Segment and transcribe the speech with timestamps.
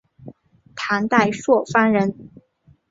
[0.75, 2.31] 唐代朔方人。